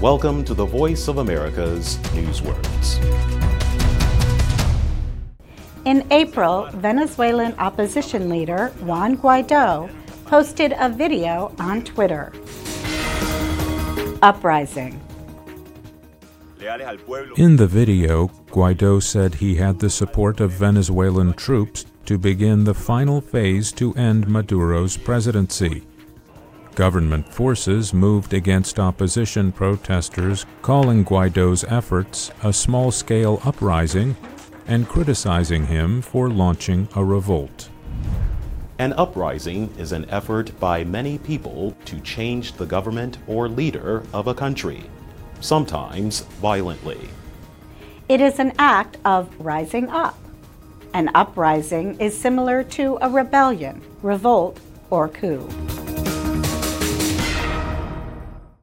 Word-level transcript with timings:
Welcome 0.00 0.44
to 0.44 0.54
the 0.54 0.64
Voice 0.64 1.08
of 1.08 1.18
America's 1.18 1.98
Newswords. 2.14 2.96
In 5.84 6.06
April, 6.10 6.70
Venezuelan 6.72 7.54
opposition 7.58 8.30
leader 8.30 8.68
Juan 8.80 9.18
Guaido 9.18 9.90
posted 10.24 10.74
a 10.78 10.88
video 10.88 11.54
on 11.58 11.84
Twitter. 11.84 12.32
Uprising. 14.22 14.98
In 17.36 17.56
the 17.56 17.68
video, 17.70 18.28
Guaido 18.48 19.02
said 19.02 19.34
he 19.34 19.56
had 19.56 19.80
the 19.80 19.90
support 19.90 20.40
of 20.40 20.52
Venezuelan 20.52 21.34
troops 21.34 21.84
to 22.06 22.16
begin 22.16 22.64
the 22.64 22.72
final 22.72 23.20
phase 23.20 23.70
to 23.72 23.92
end 23.96 24.28
Maduro's 24.28 24.96
presidency. 24.96 25.82
Government 26.80 27.28
forces 27.30 27.92
moved 27.92 28.32
against 28.32 28.78
opposition 28.78 29.52
protesters, 29.52 30.46
calling 30.62 31.04
Guaido's 31.04 31.62
efforts 31.64 32.30
a 32.42 32.54
small 32.54 32.90
scale 32.90 33.38
uprising 33.44 34.16
and 34.66 34.88
criticizing 34.88 35.66
him 35.66 36.00
for 36.00 36.30
launching 36.30 36.88
a 36.96 37.04
revolt. 37.04 37.68
An 38.78 38.94
uprising 38.94 39.68
is 39.76 39.92
an 39.92 40.08
effort 40.08 40.58
by 40.58 40.82
many 40.82 41.18
people 41.18 41.76
to 41.84 42.00
change 42.00 42.54
the 42.54 42.64
government 42.64 43.18
or 43.26 43.46
leader 43.46 44.02
of 44.14 44.26
a 44.26 44.34
country 44.34 44.82
sometimes 45.42 46.20
violently. 46.40 47.10
It 48.08 48.22
is 48.22 48.38
an 48.38 48.54
act 48.58 48.96
of 49.04 49.28
rising 49.38 49.90
up. 49.90 50.18
An 50.94 51.10
uprising 51.14 52.00
is 52.00 52.18
similar 52.18 52.64
to 52.78 52.96
a 53.02 53.10
rebellion, 53.10 53.82
revolt, 54.00 54.58
or 54.88 55.10
coup. 55.10 55.46